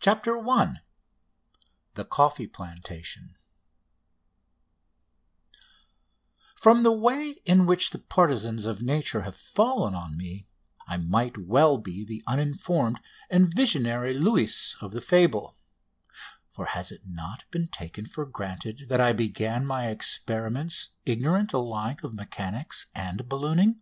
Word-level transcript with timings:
CHAPTER 0.00 0.36
I 0.46 0.74
THE 1.94 2.04
COFFEE 2.04 2.46
PLANTATION 2.48 3.36
From 6.54 6.82
the 6.82 6.92
way 6.92 7.36
in 7.46 7.64
which 7.64 7.88
the 7.88 8.00
partisans 8.00 8.66
of 8.66 8.82
Nature 8.82 9.22
have 9.22 9.34
fallen 9.34 9.94
on 9.94 10.18
me 10.18 10.46
I 10.86 10.98
might 10.98 11.38
well 11.38 11.78
be 11.78 12.04
the 12.04 12.22
uninformed 12.26 13.00
and 13.30 13.48
visionary 13.50 14.12
Luis 14.12 14.76
of 14.82 14.92
the 14.92 15.00
fable, 15.00 15.56
for 16.50 16.66
has 16.66 16.92
it 16.92 17.06
not 17.06 17.46
been 17.50 17.68
taken 17.68 18.04
for 18.04 18.26
granted 18.26 18.90
that 18.90 19.00
I 19.00 19.14
began 19.14 19.64
my 19.64 19.86
experiments 19.86 20.90
ignorant 21.06 21.54
alike 21.54 22.04
of 22.04 22.12
mechanics 22.12 22.88
and 22.94 23.26
ballooning? 23.26 23.80